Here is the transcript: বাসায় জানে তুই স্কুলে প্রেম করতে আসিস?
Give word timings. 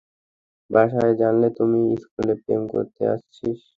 বাসায় 0.69 1.13
জানে 1.21 1.47
তুই 1.57 1.73
স্কুলে 2.03 2.33
প্রেম 2.41 2.61
করতে 2.73 3.01
আসিস? 3.13 3.61